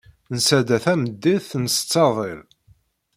[0.35, 2.41] Nesɛedda tameddit, nsett aḍil.